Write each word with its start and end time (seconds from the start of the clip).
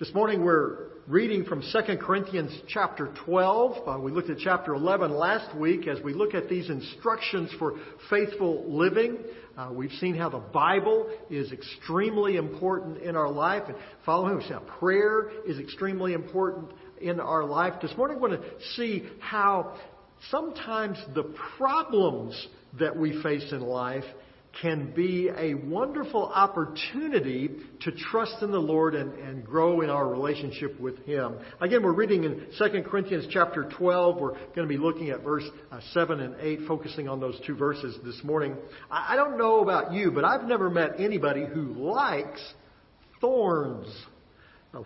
This 0.00 0.12
morning 0.12 0.44
we're 0.44 0.88
reading 1.06 1.44
from 1.44 1.62
2 1.62 1.98
Corinthians 1.98 2.50
chapter 2.66 3.14
12. 3.26 3.88
Uh, 3.88 4.00
we 4.00 4.10
looked 4.10 4.28
at 4.28 4.38
chapter 4.38 4.74
11 4.74 5.12
last 5.12 5.56
week 5.56 5.86
as 5.86 6.02
we 6.02 6.12
look 6.12 6.34
at 6.34 6.48
these 6.48 6.68
instructions 6.68 7.48
for 7.60 7.74
faithful 8.10 8.64
living. 8.66 9.18
Uh, 9.56 9.70
we've 9.72 9.92
seen 10.00 10.16
how 10.16 10.28
the 10.28 10.40
Bible 10.40 11.08
is 11.30 11.52
extremely 11.52 12.34
important 12.34 13.02
in 13.02 13.14
our 13.14 13.30
life 13.30 13.62
and 13.68 13.76
following. 14.04 14.34
We've 14.34 14.42
seen 14.42 14.54
how 14.54 14.78
prayer 14.80 15.30
is 15.46 15.60
extremely 15.60 16.12
important 16.12 16.72
in 17.00 17.20
our 17.20 17.44
life. 17.44 17.74
This 17.80 17.96
morning 17.96 18.18
we're 18.20 18.30
going 18.30 18.42
to 18.42 18.60
see 18.74 19.04
how 19.20 19.76
sometimes 20.28 20.98
the 21.14 21.32
problems 21.56 22.48
that 22.80 22.96
we 22.96 23.22
face 23.22 23.46
in 23.52 23.60
life 23.60 24.04
can 24.60 24.92
be 24.92 25.30
a 25.36 25.54
wonderful 25.54 26.26
opportunity 26.26 27.50
to 27.80 27.92
trust 27.92 28.42
in 28.42 28.50
the 28.50 28.58
Lord 28.58 28.94
and, 28.94 29.12
and, 29.14 29.44
grow 29.44 29.80
in 29.80 29.90
our 29.90 30.08
relationship 30.08 30.78
with 30.80 30.98
Him. 31.04 31.36
Again, 31.60 31.82
we're 31.82 31.92
reading 31.92 32.24
in 32.24 32.46
2 32.58 32.82
Corinthians 32.82 33.26
chapter 33.30 33.68
12. 33.76 34.20
We're 34.20 34.32
going 34.32 34.62
to 34.62 34.66
be 34.66 34.76
looking 34.76 35.10
at 35.10 35.22
verse 35.22 35.44
uh, 35.72 35.80
7 35.92 36.20
and 36.20 36.36
8, 36.40 36.60
focusing 36.68 37.08
on 37.08 37.20
those 37.20 37.38
two 37.46 37.56
verses 37.56 37.98
this 38.04 38.20
morning. 38.22 38.56
I, 38.90 39.14
I 39.14 39.16
don't 39.16 39.38
know 39.38 39.60
about 39.60 39.92
you, 39.92 40.10
but 40.10 40.24
I've 40.24 40.44
never 40.44 40.70
met 40.70 40.98
anybody 40.98 41.44
who 41.44 41.72
likes 41.72 42.40
thorns. 43.20 43.88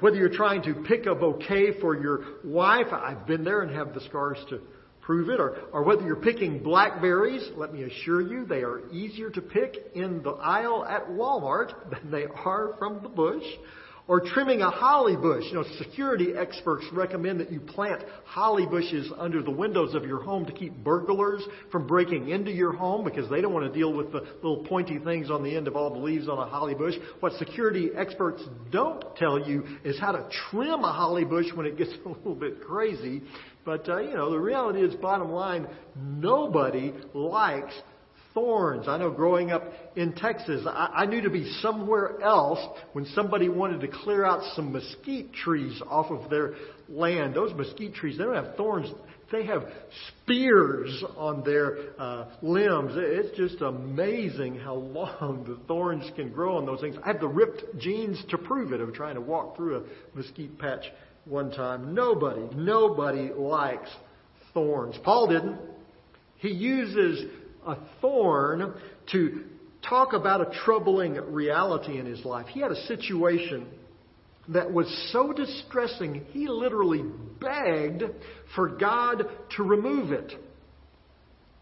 Whether 0.01 0.17
you're 0.17 0.29
trying 0.29 0.63
to 0.65 0.75
pick 0.87 1.07
a 1.07 1.15
bouquet 1.15 1.81
for 1.81 1.99
your 1.99 2.21
wife, 2.45 2.89
I've 2.93 3.27
been 3.27 3.43
there 3.43 3.63
and 3.63 3.75
have 3.75 3.95
the 3.95 4.03
scars 4.03 4.39
to 4.51 4.61
prove 5.09 5.31
it, 5.31 5.41
or, 5.41 5.57
or 5.73 5.83
whether 5.85 6.03
you're 6.03 6.17
picking 6.17 6.63
blackberries, 6.63 7.49
let 7.57 7.73
me 7.73 7.83
assure 7.83 8.21
you 8.21 8.45
they 8.45 8.61
are 8.61 8.87
easier 8.91 9.31
to 9.31 9.41
pick 9.41 9.75
in 9.95 10.23
the 10.23 10.33
aisle 10.33 10.85
at 10.85 11.09
Walmart 11.09 11.73
than 11.91 12.11
they 12.11 12.27
are 12.27 12.75
from 12.79 13.03
the 13.03 13.09
bush. 13.09 13.43
Or 14.09 14.21
trimming 14.21 14.63
a 14.63 14.71
holly 14.71 15.17
bush. 15.17 15.45
You 15.49 15.55
know, 15.55 15.65
security 15.77 16.33
experts 16.35 16.87
recommend 16.93 17.41
that 17.41 17.53
you 17.53 17.61
plant 17.61 18.03
holly 18.25 18.65
bushes 18.65 19.13
under 19.19 19.43
the 19.43 19.51
windows 19.51 19.95
of 19.95 20.05
your 20.05 20.23
home 20.23 20.47
to 20.47 20.53
keep 20.53 20.75
burglars 20.83 21.43
from 21.71 21.87
breaking 21.87 22.31
into 22.31 22.51
your 22.51 22.73
home 22.73 23.05
because 23.05 23.29
they 23.29 23.43
don't 23.43 23.53
want 23.53 23.71
to 23.71 23.79
deal 23.79 23.93
with 23.93 24.11
the 24.11 24.21
little 24.43 24.65
pointy 24.65 24.99
things 24.99 25.31
on 25.31 25.45
the 25.45 25.55
end 25.55 25.69
of 25.69 25.77
all 25.77 25.91
the 25.91 25.99
leaves 25.99 26.27
on 26.27 26.39
a 26.39 26.47
holly 26.47 26.75
bush. 26.75 26.95
What 27.21 27.35
security 27.35 27.91
experts 27.95 28.43
don't 28.73 29.15
tell 29.17 29.39
you 29.39 29.65
is 29.85 30.01
how 30.01 30.13
to 30.13 30.27
trim 30.51 30.85
a 30.85 30.93
holly 30.93 31.27
bush 31.27 31.47
when 31.55 31.67
it 31.67 31.77
gets 31.77 31.93
a 32.07 32.09
little 32.09 32.35
bit 32.35 32.63
crazy 32.63 33.23
but, 33.69 33.87
uh, 33.87 33.99
you 33.99 34.15
know, 34.15 34.31
the 34.31 34.39
reality 34.39 34.81
is, 34.81 34.95
bottom 34.95 35.31
line, 35.31 35.69
nobody 35.95 36.95
likes 37.13 37.75
thorns. 38.35 38.89
I 38.89 38.99
know 38.99 39.11
growing 39.11 39.51
up 39.51 39.65
in 39.97 40.13
Texas, 40.13 40.65
I, 40.67 40.91
I 40.95 41.07
knew 41.07 41.21
to 41.23 41.31
be 41.31 41.51
somewhere 41.61 42.21
else 42.23 42.61
when 42.93 43.05
somebody 43.15 43.49
wanted 43.49 43.81
to 43.81 43.89
clear 43.89 44.25
out 44.25 44.43
some 44.55 44.73
mesquite 44.73 45.33
trees 45.33 45.81
off 45.89 46.11
of 46.11 46.31
their 46.31 46.55
land. 46.89 47.35
Those 47.35 47.53
mesquite 47.55 47.95
trees, 47.95 48.19
they 48.19 48.25
don't 48.25 48.35
have 48.35 48.57
thorns. 48.57 48.91
They 49.31 49.45
have 49.45 49.65
spears 50.23 51.05
on 51.17 51.45
their 51.45 51.77
uh, 51.99 52.29
limbs. 52.41 52.93
It's 52.97 53.37
just 53.37 53.61
amazing 53.61 54.59
how 54.59 54.75
long 54.75 55.45
the 55.47 55.59
thorns 55.67 56.11
can 56.17 56.33
grow 56.33 56.57
on 56.57 56.65
those 56.65 56.81
things. 56.81 56.97
I 57.05 57.09
have 57.09 57.21
the 57.21 57.29
ripped 57.29 57.79
jeans 57.79 58.23
to 58.31 58.39
prove 58.39 58.73
it 58.73 58.81
of 58.81 58.95
trying 58.95 59.17
to 59.17 59.21
walk 59.21 59.57
through 59.57 59.77
a 59.77 60.17
mesquite 60.17 60.59
patch 60.59 60.85
one 61.27 61.51
time. 61.51 61.95
Nobody, 61.95 62.49
nobody 62.57 63.31
likes 63.35 63.91
thorns. 64.55 64.97
Paul 65.05 65.29
didn't. 65.29 65.59
He 66.37 66.49
uses 66.49 67.27
a 67.69 67.79
thorn 68.01 68.75
to 69.13 69.45
talk 69.89 70.13
about 70.13 70.41
a 70.41 70.59
troubling 70.65 71.15
reality 71.33 71.99
in 71.99 72.07
his 72.07 72.25
life. 72.25 72.47
He 72.49 72.61
had 72.61 72.73
a 72.73 72.87
situation 72.87 73.67
that 74.49 74.73
was 74.73 74.87
so 75.13 75.33
distressing, 75.33 76.25
he 76.31 76.49
literally 76.49 77.05
begged 77.41 78.03
for 78.55 78.69
God 78.69 79.25
to 79.57 79.63
remove 79.63 80.11
it. 80.13 80.33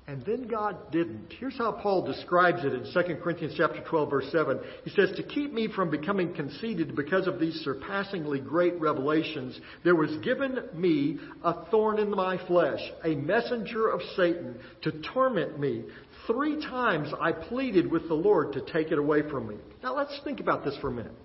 And 0.08 0.24
then 0.24 0.46
God 0.46 0.92
didn't. 0.92 1.34
Here's 1.40 1.58
how 1.58 1.72
Paul 1.72 2.06
describes 2.06 2.64
it 2.64 2.72
in 2.72 2.84
2 2.92 3.16
Corinthians 3.16 3.54
chapter 3.56 3.80
12 3.80 4.08
verse 4.10 4.30
7. 4.30 4.60
He 4.84 4.90
says, 4.90 5.10
"To 5.16 5.24
keep 5.24 5.52
me 5.52 5.66
from 5.66 5.90
becoming 5.90 6.32
conceited 6.32 6.94
because 6.94 7.26
of 7.26 7.40
these 7.40 7.60
surpassingly 7.62 8.38
great 8.38 8.80
revelations, 8.80 9.60
there 9.82 9.96
was 9.96 10.16
given 10.18 10.60
me 10.74 11.18
a 11.42 11.54
thorn 11.70 11.98
in 11.98 12.10
my 12.10 12.38
flesh, 12.46 12.80
a 13.02 13.16
messenger 13.16 13.88
of 13.88 14.00
Satan 14.14 14.54
to 14.82 14.92
torment 14.92 15.58
me. 15.58 15.82
Three 16.28 16.60
times 16.62 17.12
I 17.20 17.32
pleaded 17.32 17.90
with 17.90 18.06
the 18.06 18.14
Lord 18.14 18.52
to 18.52 18.60
take 18.60 18.92
it 18.92 18.98
away 18.98 19.22
from 19.22 19.48
me." 19.48 19.56
Now 19.82 19.96
let's 19.96 20.16
think 20.20 20.38
about 20.38 20.64
this 20.64 20.76
for 20.76 20.86
a 20.86 20.92
minute. 20.92 21.16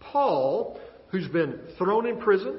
Paul, 0.00 0.78
who's 1.08 1.28
been 1.28 1.58
thrown 1.78 2.06
in 2.06 2.18
prison, 2.18 2.58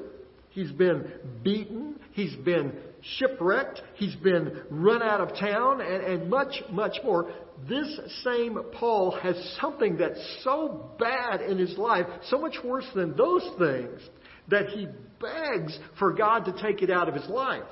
he's 0.50 0.72
been 0.72 1.08
beaten, 1.44 2.00
he's 2.10 2.34
been 2.34 2.72
shipwrecked, 3.18 3.82
he's 3.94 4.14
been 4.16 4.62
run 4.70 5.02
out 5.02 5.20
of 5.20 5.38
town, 5.38 5.80
and, 5.80 6.02
and 6.02 6.30
much, 6.30 6.62
much 6.70 6.96
more. 7.04 7.32
This 7.68 8.00
same 8.24 8.58
Paul 8.72 9.12
has 9.22 9.36
something 9.60 9.96
that's 9.96 10.40
so 10.42 10.90
bad 10.98 11.40
in 11.40 11.58
his 11.58 11.76
life, 11.78 12.06
so 12.28 12.38
much 12.38 12.56
worse 12.64 12.86
than 12.94 13.16
those 13.16 13.48
things, 13.58 14.00
that 14.48 14.68
he 14.68 14.86
begs 15.20 15.78
for 15.98 16.12
God 16.12 16.44
to 16.44 16.62
take 16.62 16.82
it 16.82 16.90
out 16.90 17.08
of 17.08 17.14
his 17.14 17.28
life. 17.28 17.62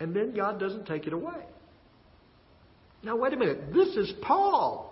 And 0.00 0.14
then 0.16 0.34
God 0.34 0.58
doesn't 0.58 0.86
take 0.86 1.06
it 1.06 1.12
away. 1.12 1.44
Now, 3.04 3.16
wait 3.16 3.32
a 3.32 3.36
minute. 3.36 3.72
This 3.72 3.88
is 3.96 4.12
Paul. 4.22 4.91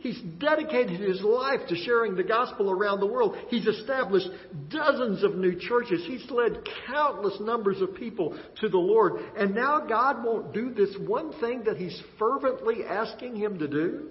He's 0.00 0.20
dedicated 0.38 1.00
his 1.00 1.20
life 1.22 1.60
to 1.68 1.76
sharing 1.76 2.16
the 2.16 2.24
gospel 2.24 2.70
around 2.70 3.00
the 3.00 3.06
world. 3.06 3.36
He's 3.48 3.66
established 3.66 4.28
dozens 4.68 5.22
of 5.22 5.36
new 5.36 5.58
churches. 5.58 6.04
He's 6.06 6.30
led 6.30 6.66
countless 6.86 7.38
numbers 7.40 7.80
of 7.80 7.94
people 7.94 8.38
to 8.60 8.68
the 8.68 8.78
Lord. 8.78 9.20
And 9.36 9.54
now 9.54 9.80
God 9.80 10.24
won't 10.24 10.52
do 10.52 10.72
this 10.72 10.94
one 11.06 11.32
thing 11.40 11.64
that 11.64 11.76
he's 11.76 12.00
fervently 12.18 12.84
asking 12.84 13.36
him 13.36 13.58
to 13.58 13.68
do? 13.68 14.10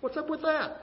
What's 0.00 0.16
up 0.16 0.28
with 0.28 0.42
that? 0.42 0.80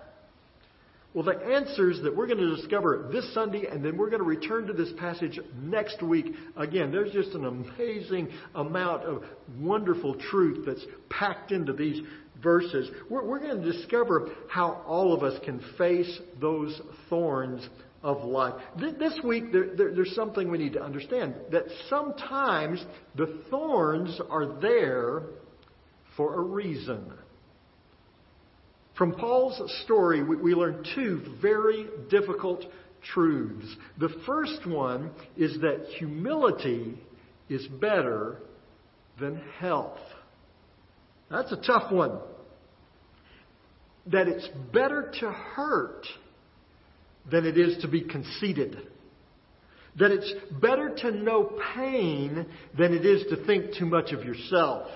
Well, 1.13 1.25
the 1.25 1.35
answers 1.35 1.99
that 2.03 2.15
we're 2.15 2.27
going 2.27 2.39
to 2.39 2.55
discover 2.55 3.09
this 3.11 3.33
Sunday, 3.33 3.67
and 3.69 3.83
then 3.83 3.97
we're 3.97 4.09
going 4.09 4.21
to 4.21 4.27
return 4.27 4.65
to 4.67 4.73
this 4.73 4.93
passage 4.97 5.37
next 5.61 6.01
week. 6.01 6.33
Again, 6.55 6.89
there's 6.89 7.11
just 7.11 7.31
an 7.31 7.45
amazing 7.45 8.29
amount 8.55 9.03
of 9.03 9.23
wonderful 9.59 10.15
truth 10.15 10.65
that's 10.65 10.85
packed 11.09 11.51
into 11.51 11.73
these 11.73 12.01
verses, 12.41 12.89
we're, 13.09 13.25
we're 13.25 13.39
going 13.39 13.61
to 13.61 13.71
discover 13.71 14.29
how 14.49 14.83
all 14.87 15.13
of 15.13 15.23
us 15.23 15.39
can 15.45 15.61
face 15.77 16.19
those 16.39 16.79
thorns 17.09 17.67
of 18.03 18.23
life. 18.23 18.55
This 18.77 19.19
week, 19.23 19.51
there, 19.51 19.75
there, 19.75 19.93
there's 19.93 20.15
something 20.15 20.49
we 20.49 20.57
need 20.57 20.73
to 20.73 20.83
understand 20.83 21.35
that 21.51 21.65
sometimes 21.89 22.83
the 23.15 23.41
thorns 23.49 24.19
are 24.29 24.59
there 24.59 25.23
for 26.17 26.35
a 26.35 26.41
reason. 26.41 27.13
From 28.97 29.13
Paul's 29.13 29.61
story, 29.83 30.23
we, 30.23 30.35
we 30.35 30.53
learn 30.53 30.83
two 30.95 31.35
very 31.41 31.87
difficult 32.09 32.65
truths. 33.13 33.67
The 33.99 34.09
first 34.25 34.67
one 34.67 35.11
is 35.37 35.59
that 35.61 35.85
humility 35.97 36.99
is 37.49 37.65
better 37.67 38.37
than 39.19 39.41
health. 39.59 39.99
That's 41.29 41.51
a 41.51 41.61
tough 41.65 41.91
one 41.91 42.19
that 44.07 44.27
it's 44.27 44.47
better 44.73 45.11
to 45.19 45.31
hurt 45.31 46.05
than 47.29 47.45
it 47.45 47.57
is 47.57 47.81
to 47.81 47.87
be 47.87 48.01
conceited. 48.01 48.77
That 49.99 50.11
it's 50.11 50.33
better 50.61 50.95
to 50.97 51.11
know 51.11 51.59
pain 51.75 52.45
than 52.77 52.93
it 52.93 53.05
is 53.05 53.25
to 53.29 53.45
think 53.45 53.75
too 53.77 53.85
much 53.85 54.11
of 54.11 54.23
yourself. 54.23 54.87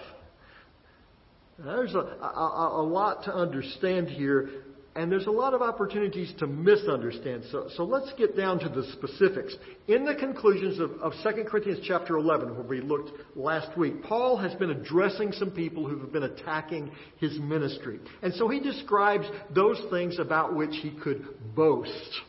There's 1.60 1.94
a, 1.94 2.00
a, 2.00 2.82
a 2.82 2.84
lot 2.84 3.24
to 3.26 3.34
understand 3.34 4.10
here 4.10 4.50
and 4.96 5.12
there's 5.12 5.28
a 5.28 5.32
lot 5.32 5.54
of 5.54 5.62
opportunities 5.62 6.34
to 6.40 6.48
misunderstand. 6.48 7.44
So, 7.52 7.68
so 7.76 7.84
let's 7.84 8.14
get 8.18 8.38
down 8.38 8.60
to 8.60 8.70
the 8.70 8.84
specifics. 8.94 9.54
In 9.90 10.06
the 10.06 10.16
conclusions 10.16 10.80
of, 10.80 10.92
of 11.02 11.12
2 11.22 11.44
Corinthians 11.44 11.80
chapter 11.86 12.16
11, 12.16 12.56
where 12.56 12.64
we 12.64 12.80
looked 12.80 13.12
last 13.36 13.78
week, 13.78 14.04
Paul 14.04 14.38
has 14.38 14.54
been 14.56 14.70
addressing 14.70 15.34
some 15.34 15.52
people 15.52 15.86
who 15.86 16.00
have 16.00 16.14
been 16.14 16.24
attacking 16.24 16.92
his 17.18 17.38
ministry. 17.40 18.00
And 18.22 18.34
so 18.36 18.48
he 18.48 18.62
describes 18.62 19.26
those 19.54 19.82
things 19.92 20.18
about 20.18 20.56
which 20.56 20.74
he 20.82 20.92
could 20.92 21.28
boast. 21.54 22.22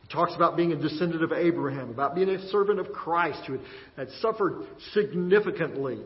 He 0.00 0.08
talks 0.08 0.34
about 0.34 0.56
being 0.56 0.72
a 0.72 0.76
descendant 0.76 1.22
of 1.22 1.32
Abraham, 1.32 1.90
about 1.90 2.14
being 2.14 2.30
a 2.30 2.48
servant 2.48 2.80
of 2.80 2.90
Christ 2.90 3.42
who 3.46 3.52
had, 3.52 3.62
had 3.98 4.10
suffered 4.22 4.66
significantly. 4.94 5.98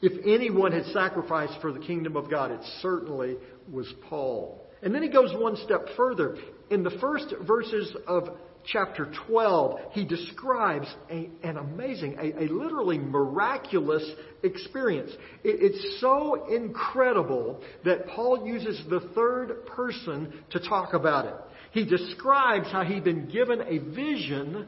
If 0.00 0.24
anyone 0.24 0.70
had 0.70 0.84
sacrificed 0.86 1.60
for 1.60 1.72
the 1.72 1.80
kingdom 1.80 2.16
of 2.16 2.30
God, 2.30 2.52
it 2.52 2.60
certainly 2.80 3.38
was 3.68 3.92
Paul. 4.08 4.61
And 4.82 4.94
then 4.94 5.02
he 5.02 5.08
goes 5.08 5.32
one 5.34 5.56
step 5.56 5.86
further. 5.96 6.36
In 6.70 6.82
the 6.82 6.90
first 7.00 7.32
verses 7.46 7.94
of 8.06 8.30
chapter 8.64 9.12
12, 9.28 9.78
he 9.92 10.04
describes 10.04 10.86
a, 11.10 11.28
an 11.42 11.56
amazing, 11.56 12.16
a, 12.18 12.44
a, 12.44 12.46
literally 12.48 12.98
miraculous 12.98 14.08
experience. 14.42 15.10
It, 15.44 15.56
it's 15.60 16.00
so 16.00 16.46
incredible 16.52 17.60
that 17.84 18.08
Paul 18.08 18.46
uses 18.46 18.82
the 18.88 19.00
third 19.14 19.66
person 19.66 20.32
to 20.50 20.60
talk 20.60 20.94
about 20.94 21.26
it. 21.26 21.34
he 21.72 21.84
describes 21.84 22.70
how 22.70 22.82
he'd 22.82 23.04
been 23.04 23.28
given 23.28 23.60
a 23.62 23.78
vision 23.78 24.66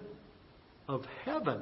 of 0.88 1.05
heaven. 1.25 1.60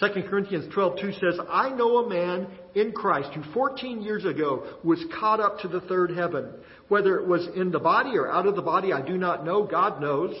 2 0.00 0.24
Corinthians 0.28 0.66
12:2 0.74 1.20
says, 1.20 1.38
"I 1.48 1.70
know 1.70 1.98
a 1.98 2.08
man 2.08 2.48
in 2.74 2.92
Christ 2.92 3.32
who 3.32 3.42
14 3.52 4.02
years 4.02 4.24
ago 4.24 4.64
was 4.82 5.02
caught 5.20 5.38
up 5.38 5.60
to 5.60 5.68
the 5.68 5.80
third 5.82 6.10
heaven. 6.10 6.52
Whether 6.88 7.18
it 7.18 7.26
was 7.26 7.46
in 7.54 7.70
the 7.70 7.78
body 7.78 8.16
or 8.16 8.30
out 8.30 8.46
of 8.46 8.56
the 8.56 8.62
body, 8.62 8.92
I 8.92 9.00
do 9.00 9.16
not 9.16 9.44
know. 9.44 9.64
God 9.64 10.00
knows. 10.00 10.34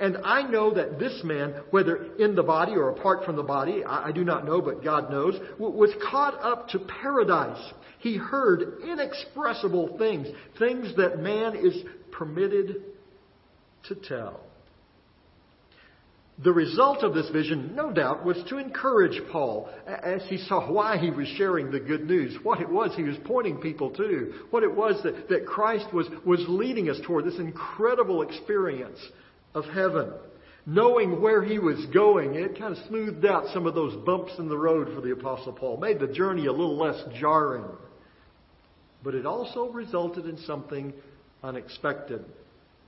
And 0.00 0.18
I 0.24 0.42
know 0.42 0.72
that 0.74 0.98
this 0.98 1.22
man, 1.24 1.54
whether 1.70 2.14
in 2.16 2.36
the 2.36 2.42
body 2.42 2.72
or 2.72 2.90
apart 2.90 3.24
from 3.24 3.36
the 3.36 3.42
body, 3.42 3.84
I, 3.84 4.12
do 4.12 4.24
not 4.24 4.44
know, 4.44 4.60
but 4.60 4.84
God 4.84 5.10
knows, 5.10 5.34
was 5.58 5.90
caught 6.08 6.34
up 6.40 6.68
to 6.68 6.78
paradise. 6.78 7.72
He 7.98 8.16
heard 8.16 8.80
inexpressible 8.84 9.98
things, 9.98 10.28
things 10.58 10.96
that 10.96 11.18
man 11.18 11.56
is 11.56 11.82
permitted 12.12 12.82
to 13.88 13.94
tell. 13.96 14.40
The 16.40 16.52
result 16.52 17.02
of 17.02 17.14
this 17.14 17.28
vision, 17.30 17.74
no 17.74 17.90
doubt, 17.90 18.24
was 18.24 18.40
to 18.48 18.58
encourage 18.58 19.20
Paul 19.32 19.68
as 19.86 20.22
he 20.28 20.38
saw 20.38 20.70
why 20.70 20.96
he 20.96 21.10
was 21.10 21.26
sharing 21.36 21.72
the 21.72 21.80
good 21.80 22.06
news, 22.06 22.36
what 22.44 22.60
it 22.60 22.68
was 22.68 22.94
he 22.94 23.02
was 23.02 23.16
pointing 23.24 23.56
people 23.56 23.90
to, 23.90 24.34
what 24.50 24.62
it 24.62 24.72
was 24.72 25.02
that, 25.02 25.28
that 25.28 25.46
Christ 25.46 25.92
was, 25.92 26.06
was 26.24 26.44
leading 26.46 26.90
us 26.90 26.98
toward, 27.04 27.24
this 27.24 27.40
incredible 27.40 28.22
experience 28.22 28.98
of 29.52 29.64
heaven. 29.64 30.12
Knowing 30.64 31.20
where 31.20 31.42
he 31.42 31.58
was 31.58 31.84
going, 31.86 32.36
it 32.36 32.56
kind 32.56 32.76
of 32.76 32.86
smoothed 32.86 33.24
out 33.24 33.46
some 33.52 33.66
of 33.66 33.74
those 33.74 33.96
bumps 34.04 34.32
in 34.38 34.48
the 34.48 34.56
road 34.56 34.94
for 34.94 35.00
the 35.00 35.12
Apostle 35.12 35.52
Paul, 35.52 35.78
made 35.78 35.98
the 35.98 36.06
journey 36.06 36.46
a 36.46 36.52
little 36.52 36.78
less 36.78 37.02
jarring. 37.18 37.64
But 39.02 39.16
it 39.16 39.26
also 39.26 39.70
resulted 39.70 40.26
in 40.26 40.38
something 40.38 40.92
unexpected. 41.42 42.24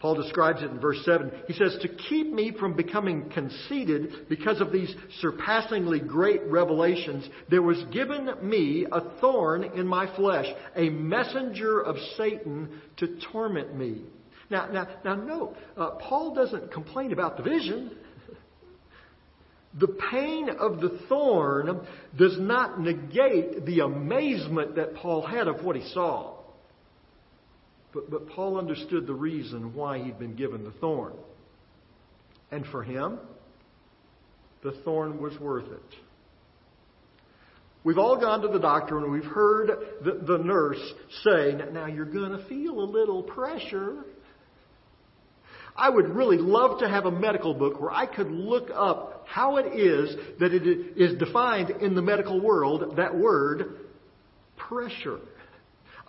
Paul 0.00 0.14
describes 0.14 0.62
it 0.62 0.70
in 0.70 0.80
verse 0.80 1.04
7. 1.04 1.30
He 1.46 1.52
says, 1.52 1.76
To 1.82 1.88
keep 1.88 2.32
me 2.32 2.52
from 2.58 2.74
becoming 2.74 3.28
conceited 3.28 4.28
because 4.30 4.60
of 4.62 4.72
these 4.72 4.94
surpassingly 5.20 6.00
great 6.00 6.40
revelations, 6.46 7.28
there 7.50 7.62
was 7.62 7.84
given 7.92 8.30
me 8.42 8.86
a 8.90 9.02
thorn 9.20 9.62
in 9.62 9.86
my 9.86 10.12
flesh, 10.16 10.46
a 10.74 10.88
messenger 10.88 11.80
of 11.80 11.96
Satan 12.16 12.80
to 12.96 13.18
torment 13.30 13.76
me. 13.76 14.00
Now, 14.48 14.68
now, 14.72 14.88
now 15.04 15.14
note, 15.16 15.54
uh, 15.76 15.90
Paul 16.00 16.34
doesn't 16.34 16.72
complain 16.72 17.12
about 17.12 17.36
the 17.36 17.42
vision. 17.42 17.92
The 19.78 19.96
pain 20.10 20.48
of 20.48 20.80
the 20.80 20.98
thorn 21.10 21.86
does 22.18 22.36
not 22.40 22.80
negate 22.80 23.66
the 23.66 23.80
amazement 23.80 24.76
that 24.76 24.94
Paul 24.94 25.26
had 25.26 25.46
of 25.46 25.62
what 25.62 25.76
he 25.76 25.86
saw. 25.92 26.39
But, 27.92 28.10
but 28.10 28.28
Paul 28.30 28.58
understood 28.58 29.06
the 29.06 29.14
reason 29.14 29.74
why 29.74 29.98
he'd 29.98 30.18
been 30.18 30.36
given 30.36 30.64
the 30.64 30.70
thorn. 30.72 31.14
And 32.50 32.66
for 32.66 32.82
him, 32.82 33.18
the 34.62 34.72
thorn 34.84 35.20
was 35.20 35.38
worth 35.40 35.66
it. 35.66 35.96
We've 37.82 37.98
all 37.98 38.20
gone 38.20 38.42
to 38.42 38.48
the 38.48 38.58
doctor 38.58 38.98
and 38.98 39.10
we've 39.10 39.24
heard 39.24 39.70
the, 40.04 40.20
the 40.26 40.38
nurse 40.38 40.80
say, 41.22 41.58
Now 41.72 41.86
you're 41.86 42.04
going 42.04 42.32
to 42.32 42.44
feel 42.46 42.80
a 42.80 42.84
little 42.84 43.22
pressure. 43.22 44.04
I 45.74 45.88
would 45.88 46.10
really 46.10 46.36
love 46.36 46.80
to 46.80 46.88
have 46.88 47.06
a 47.06 47.10
medical 47.10 47.54
book 47.54 47.80
where 47.80 47.90
I 47.90 48.04
could 48.04 48.30
look 48.30 48.68
up 48.74 49.24
how 49.26 49.56
it 49.56 49.78
is 49.78 50.14
that 50.38 50.52
it 50.52 50.66
is 50.96 51.18
defined 51.18 51.70
in 51.70 51.94
the 51.94 52.02
medical 52.02 52.38
world, 52.40 52.96
that 52.96 53.16
word, 53.16 53.78
pressure. 54.58 55.20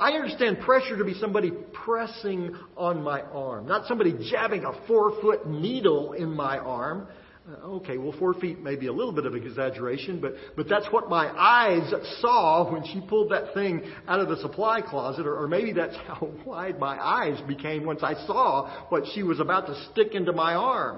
I 0.01 0.13
understand 0.13 0.61
pressure 0.61 0.97
to 0.97 1.05
be 1.05 1.13
somebody 1.13 1.51
pressing 1.85 2.55
on 2.75 3.03
my 3.03 3.21
arm, 3.21 3.67
not 3.67 3.87
somebody 3.87 4.15
jabbing 4.31 4.65
a 4.65 4.87
four 4.87 5.21
foot 5.21 5.47
needle 5.47 6.13
in 6.13 6.35
my 6.35 6.57
arm. 6.57 7.07
Uh, 7.47 7.67
okay, 7.67 7.99
well, 7.99 8.11
four 8.17 8.33
feet 8.33 8.59
may 8.59 8.75
be 8.75 8.87
a 8.87 8.91
little 8.91 9.11
bit 9.11 9.27
of 9.27 9.35
exaggeration, 9.35 10.19
but, 10.19 10.33
but 10.55 10.67
that's 10.67 10.87
what 10.87 11.07
my 11.07 11.27
eyes 11.37 11.93
saw 12.19 12.71
when 12.73 12.83
she 12.83 12.99
pulled 13.07 13.31
that 13.31 13.53
thing 13.53 13.83
out 14.07 14.19
of 14.19 14.27
the 14.27 14.37
supply 14.37 14.81
closet, 14.81 15.27
or, 15.27 15.37
or 15.37 15.47
maybe 15.47 15.71
that's 15.71 15.95
how 16.07 16.31
wide 16.47 16.79
my 16.79 16.97
eyes 16.97 17.39
became 17.47 17.85
once 17.85 18.01
I 18.01 18.15
saw 18.25 18.87
what 18.89 19.03
she 19.13 19.21
was 19.21 19.39
about 19.39 19.67
to 19.67 19.87
stick 19.91 20.15
into 20.15 20.33
my 20.33 20.55
arm. 20.55 20.97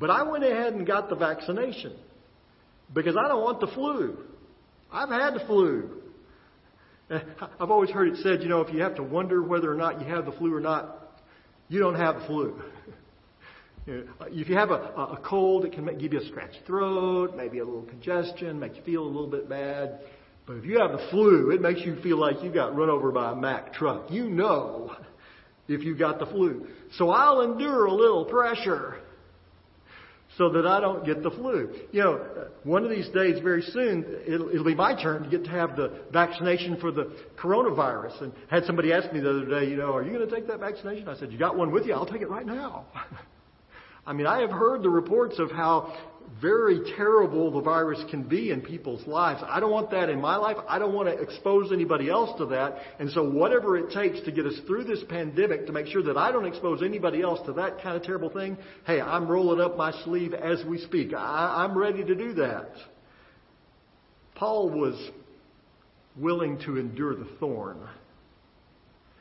But 0.00 0.08
I 0.08 0.22
went 0.22 0.44
ahead 0.44 0.72
and 0.72 0.86
got 0.86 1.10
the 1.10 1.16
vaccination 1.16 1.92
because 2.94 3.16
I 3.22 3.28
don't 3.28 3.42
want 3.42 3.60
the 3.60 3.66
flu. 3.66 4.16
I've 4.90 5.10
had 5.10 5.34
the 5.34 5.44
flu. 5.46 5.97
I've 7.60 7.70
always 7.70 7.90
heard 7.90 8.08
it 8.08 8.16
said, 8.22 8.42
you 8.42 8.48
know, 8.48 8.60
if 8.60 8.72
you 8.72 8.82
have 8.82 8.94
to 8.96 9.02
wonder 9.02 9.42
whether 9.42 9.70
or 9.70 9.76
not 9.76 10.00
you 10.00 10.06
have 10.06 10.26
the 10.26 10.32
flu 10.32 10.54
or 10.54 10.60
not, 10.60 11.20
you 11.68 11.80
don't 11.80 11.94
have 11.94 12.20
the 12.20 12.26
flu. 12.26 12.62
if 13.86 14.48
you 14.48 14.56
have 14.56 14.70
a, 14.70 14.74
a 14.74 15.20
cold, 15.24 15.64
it 15.64 15.72
can 15.72 15.84
make, 15.84 15.98
give 15.98 16.12
you 16.12 16.20
a 16.20 16.26
scratchy 16.26 16.58
throat, 16.66 17.34
maybe 17.36 17.58
a 17.58 17.64
little 17.64 17.82
congestion, 17.82 18.58
make 18.58 18.76
you 18.76 18.82
feel 18.82 19.02
a 19.02 19.04
little 19.04 19.30
bit 19.30 19.48
bad. 19.48 20.00
But 20.46 20.56
if 20.56 20.64
you 20.64 20.78
have 20.80 20.92
the 20.92 21.06
flu, 21.10 21.50
it 21.50 21.60
makes 21.60 21.80
you 21.80 22.00
feel 22.02 22.18
like 22.18 22.42
you 22.42 22.52
got 22.52 22.74
run 22.76 22.90
over 22.90 23.10
by 23.10 23.32
a 23.32 23.36
Mack 23.36 23.72
truck. 23.74 24.10
You 24.10 24.28
know 24.28 24.94
if 25.68 25.82
you 25.82 25.96
got 25.96 26.18
the 26.18 26.26
flu. 26.26 26.66
So 26.96 27.10
I'll 27.10 27.42
endure 27.42 27.86
a 27.86 27.92
little 27.92 28.24
pressure 28.24 28.98
so 30.38 30.48
that 30.50 30.66
I 30.66 30.80
don't 30.80 31.04
get 31.04 31.22
the 31.24 31.30
flu. 31.32 31.68
You 31.90 32.00
know, 32.00 32.48
one 32.62 32.84
of 32.84 32.90
these 32.90 33.08
days, 33.08 33.40
very 33.42 33.60
soon, 33.60 34.06
it'll, 34.24 34.48
it'll, 34.50 34.64
be 34.64 34.74
my 34.74 35.00
turn 35.00 35.24
to 35.24 35.28
get 35.28 35.44
to 35.44 35.50
have 35.50 35.76
the 35.76 36.00
vaccination 36.12 36.78
for 36.80 36.92
the 36.92 37.12
coronavirus. 37.36 38.22
And 38.22 38.32
had 38.48 38.64
somebody 38.64 38.92
ask 38.92 39.12
me 39.12 39.18
the 39.18 39.30
other 39.30 39.46
day, 39.46 39.68
you 39.68 39.76
know, 39.76 39.94
are 39.94 40.04
you 40.04 40.12
going 40.12 40.26
to 40.26 40.32
take 40.32 40.46
that 40.46 40.60
vaccination? 40.60 41.08
I 41.08 41.18
said, 41.18 41.32
you 41.32 41.38
got 41.38 41.56
one 41.56 41.72
with 41.72 41.86
you? 41.86 41.92
I'll 41.92 42.06
take 42.06 42.22
it 42.22 42.30
right 42.30 42.46
now. 42.46 42.86
I 44.06 44.12
mean, 44.12 44.26
I 44.26 44.40
have 44.40 44.50
heard 44.50 44.82
the 44.82 44.88
reports 44.88 45.38
of 45.40 45.50
how 45.50 45.94
very 46.40 46.80
terrible 46.96 47.50
the 47.50 47.60
virus 47.60 48.02
can 48.10 48.22
be 48.22 48.50
in 48.50 48.60
people's 48.60 49.06
lives. 49.06 49.42
I 49.46 49.60
don't 49.60 49.70
want 49.70 49.90
that 49.90 50.08
in 50.08 50.20
my 50.20 50.36
life. 50.36 50.56
I 50.68 50.78
don't 50.78 50.92
want 50.92 51.08
to 51.08 51.22
expose 51.22 51.72
anybody 51.72 52.10
else 52.10 52.36
to 52.38 52.46
that. 52.46 52.78
And 52.98 53.10
so, 53.10 53.28
whatever 53.28 53.76
it 53.76 53.90
takes 53.92 54.20
to 54.24 54.32
get 54.32 54.46
us 54.46 54.58
through 54.66 54.84
this 54.84 55.02
pandemic 55.08 55.66
to 55.66 55.72
make 55.72 55.86
sure 55.86 56.02
that 56.02 56.16
I 56.16 56.30
don't 56.30 56.46
expose 56.46 56.82
anybody 56.82 57.22
else 57.22 57.40
to 57.46 57.52
that 57.54 57.82
kind 57.82 57.96
of 57.96 58.02
terrible 58.02 58.30
thing, 58.30 58.56
hey, 58.86 59.00
I'm 59.00 59.26
rolling 59.26 59.60
up 59.60 59.76
my 59.76 59.92
sleeve 60.04 60.34
as 60.34 60.64
we 60.66 60.78
speak. 60.78 61.14
I, 61.14 61.64
I'm 61.64 61.76
ready 61.76 62.04
to 62.04 62.14
do 62.14 62.34
that. 62.34 62.70
Paul 64.34 64.70
was 64.70 65.10
willing 66.16 66.58
to 66.60 66.76
endure 66.78 67.14
the 67.14 67.28
thorn. 67.40 67.78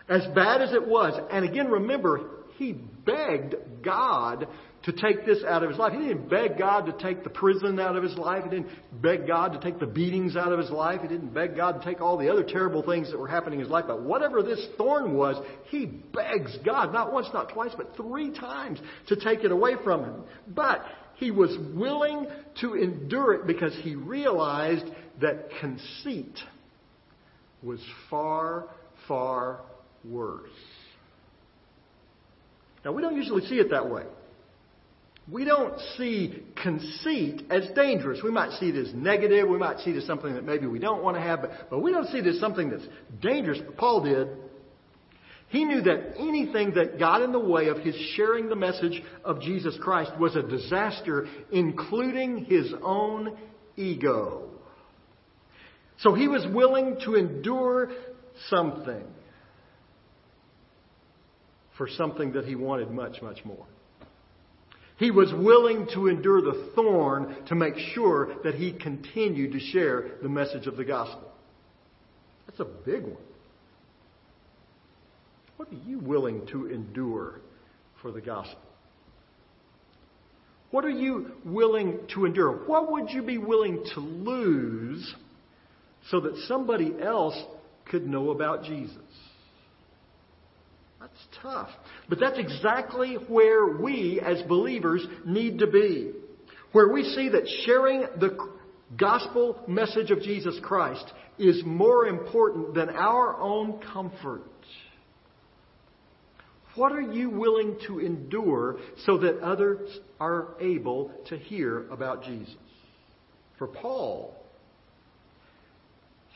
As 0.10 0.26
bad 0.36 0.62
as 0.62 0.74
it 0.74 0.88
was, 0.88 1.20
and 1.32 1.44
again, 1.44 1.70
remember, 1.70 2.30
he 2.58 2.74
begged 2.74 3.56
God 3.84 4.48
to 4.88 4.94
take 4.94 5.26
this 5.26 5.44
out 5.44 5.64
of 5.64 5.70
his 5.70 5.78
life. 5.78 5.92
He 5.92 6.00
didn't 6.00 6.30
beg 6.30 6.58
God 6.58 6.86
to 6.86 6.94
take 6.94 7.26
the 7.26 7.30
prison 7.30 7.78
out 7.78 7.98
of 7.98 8.04
his 8.04 8.16
life. 8.18 8.46
He 8.46 8.50
didn't 8.50 8.70
beg 9.02 9.28
God 9.28 9.52
to 9.52 9.60
take 9.60 9.80
the 9.80 9.86
beatings 9.86 10.38
out 10.38 10.54
of 10.54 10.60
his 10.60 10.70
life. 10.70 11.02
He 11.02 11.10
didn't 11.10 11.34
beg 11.34 11.58
God 11.58 11.82
to 11.82 11.86
take 11.86 12.00
all 12.00 12.18
the 12.18 12.30
other 12.30 12.44
terrible 12.44 12.82
things 12.82 13.12
that 13.12 13.20
were 13.20 13.28
happening 13.28 13.60
in 13.60 13.66
his 13.66 13.72
life. 13.72 13.84
But 13.86 14.04
whatever 14.04 14.42
this 14.42 14.66
thorn 14.78 15.14
was, 15.14 15.46
he 15.66 15.88
begs 15.88 16.58
God, 16.64 16.94
not 16.94 17.12
once, 17.12 17.28
not 17.34 17.50
twice, 17.50 17.72
but 17.76 17.98
three 17.98 18.32
times 18.32 18.80
to 19.10 19.18
take 19.18 19.44
it 19.44 19.52
away 19.52 19.74
from 19.84 20.06
him. 20.06 20.24
But 20.48 20.86
he 21.16 21.32
was 21.32 21.54
willing 21.76 22.26
to 22.62 22.76
endure 22.76 23.34
it 23.34 23.46
because 23.46 23.78
he 23.82 23.96
realized 23.96 24.86
that 25.20 25.50
conceit 25.60 26.40
was 27.62 27.82
far, 28.10 28.70
far 29.06 29.60
worse. 30.06 30.50
Now, 32.86 32.94
we 32.94 33.02
don't 33.02 33.18
usually 33.18 33.46
see 33.48 33.56
it 33.56 33.72
that 33.72 33.90
way. 33.90 34.04
We 35.30 35.44
don't 35.44 35.78
see 35.98 36.42
conceit 36.62 37.44
as 37.50 37.68
dangerous. 37.76 38.22
We 38.24 38.32
might 38.32 38.58
see 38.60 38.70
it 38.70 38.76
as 38.76 38.94
negative. 38.94 39.50
We 39.50 39.58
might 39.58 39.80
see 39.80 39.92
it 39.92 39.98
as 39.98 40.06
something 40.06 40.34
that 40.36 40.46
maybe 40.46 40.68
we 40.68 40.80
don't 40.80 41.04
want 41.04 41.18
to 41.18 41.22
have, 41.22 41.42
but, 41.42 41.52
but 41.70 41.80
we 41.80 41.92
don't 41.92 42.08
see 42.08 42.20
it 42.20 42.28
as 42.28 42.40
something 42.40 42.70
that's 42.70 42.88
dangerous. 43.22 43.60
But 43.60 43.76
Paul 43.76 44.04
did. 44.04 44.30
He 45.50 45.66
knew 45.66 45.82
that 45.82 46.14
anything 46.18 46.74
that 46.76 47.00
got 47.00 47.22
in 47.22 47.32
the 47.32 47.40
way 47.40 47.68
of 47.68 47.80
his 47.80 47.96
sharing 48.16 48.48
the 48.48 48.56
message 48.56 49.02
of 49.24 49.42
Jesus 49.42 49.78
Christ 49.82 50.12
was 50.18 50.36
a 50.36 50.44
disaster, 50.44 51.28
including 51.52 52.46
his 52.46 52.74
own 52.82 53.38
ego. 53.76 54.50
So 56.00 56.14
he 56.14 56.28
was 56.28 56.46
willing 56.54 57.00
to 57.06 57.16
endure 57.16 57.92
something 58.50 59.04
for 61.78 61.88
something 61.88 62.34
that 62.34 62.46
he 62.46 62.56
wanted 62.56 62.92
much, 62.92 63.22
much 63.22 63.44
more. 63.46 63.66
He 64.98 65.12
was 65.12 65.32
willing 65.32 65.88
to 65.94 66.08
endure 66.08 66.42
the 66.42 66.72
thorn 66.76 67.46
to 67.48 67.56
make 67.56 67.78
sure 67.94 68.36
that 68.44 68.56
he 68.56 68.74
continued 68.74 69.52
to 69.52 69.60
share 69.60 70.12
the 70.24 70.30
message 70.30 70.66
of 70.66 70.76
the 70.76 70.86
gospel. 70.86 71.32
That's 72.48 72.60
a 72.60 72.66
big 72.66 73.04
one. 73.04 73.18
What 75.58 75.70
are 75.72 75.88
you 75.88 76.00
willing 76.00 76.48
to 76.48 76.68
endure 76.68 77.42
for 78.02 78.12
the 78.12 78.22
gospel? 78.22 78.60
What 80.72 80.84
are 80.84 80.90
you 80.90 81.32
willing 81.46 82.00
to 82.14 82.26
endure? 82.26 82.52
What 82.66 82.92
would 82.92 83.10
you 83.10 83.22
be 83.22 83.38
willing 83.38 83.84
to 83.94 84.00
lose 84.00 85.16
so 86.10 86.20
that 86.22 86.38
somebody 86.48 86.94
else 87.02 87.36
could 87.86 88.08
know 88.08 88.32
about 88.32 88.64
Jesus? 88.64 88.98
That's 91.08 91.42
tough. 91.42 91.70
But 92.10 92.20
that's 92.20 92.38
exactly 92.38 93.16
where 93.16 93.78
we 93.78 94.22
as 94.24 94.42
believers 94.44 95.06
need 95.26 95.60
to 95.60 95.68
be. 95.68 96.12
Where 96.72 96.92
we 96.92 97.04
see 97.04 97.30
that 97.30 97.48
sharing 97.66 98.02
the 98.20 98.38
gospel 98.98 99.62
message 99.68 100.12
of 100.12 100.22
Jesus 100.22 100.60
Christ 100.62 101.12
is 101.38 101.62
more 101.66 102.06
important 102.06 102.74
than 102.74 102.90
our 102.90 103.40
own 103.40 103.80
comfort. 103.94 104.44
What 106.76 106.92
are 106.92 107.02
you 107.02 107.30
willing 107.30 107.78
to 107.88 108.00
endure 108.00 108.78
so 109.06 109.18
that 109.18 109.40
others 109.40 110.00
are 110.20 110.50
able 110.60 111.12
to 111.28 111.38
hear 111.38 111.90
about 111.90 112.24
Jesus? 112.24 112.56
For 113.58 113.68
Paul, 113.68 114.37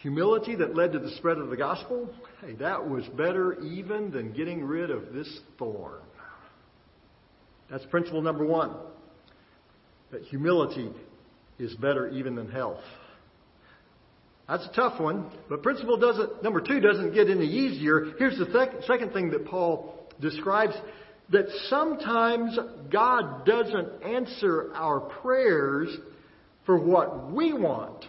humility 0.02 0.56
that 0.56 0.76
led 0.76 0.94
to 0.94 1.00
the 1.00 1.12
spread 1.12 1.38
of 1.38 1.50
the 1.50 1.58
gospel, 1.58 2.10
hey, 2.42 2.54
that 2.54 2.90
was 2.90 3.06
better 3.18 3.60
even 3.62 4.12
than 4.12 4.34
getting 4.34 4.64
rid 4.64 4.90
of 4.90 5.14
this 5.14 5.40
thorn. 5.60 6.02
That's 7.70 7.86
principle 7.86 8.22
number 8.22 8.46
one. 8.46 8.76
That 10.12 10.24
humility 10.24 10.92
is 11.60 11.74
better 11.76 12.10
even 12.10 12.36
than 12.36 12.50
health. 12.50 12.82
That's 14.48 14.66
a 14.66 14.74
tough 14.76 15.00
one, 15.00 15.32
but 15.48 15.64
principle 15.64 15.98
doesn't, 15.98 16.44
number 16.44 16.60
two 16.60 16.82
doesn't 16.82 17.14
get 17.14 17.30
any 17.30 17.46
easier. 17.46 18.14
Here's 18.18 18.38
the 18.38 18.46
th- 18.46 18.84
second 18.86 19.14
thing 19.14 19.30
that 19.32 19.46
Paul 19.46 20.10
describes 20.20 20.74
that 21.30 21.46
sometimes 21.70 22.58
God 22.92 23.46
doesn't 23.46 24.04
answer 24.04 24.72
our 24.74 25.00
prayers 25.00 25.96
for 26.66 26.78
what 26.78 27.32
we 27.32 27.54
want 27.54 28.06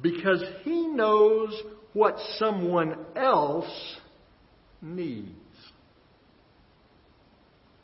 because 0.00 0.42
He 0.62 0.88
knows 0.88 1.54
what 1.92 2.16
someone 2.38 2.96
else 3.16 3.96
needs. 4.80 5.34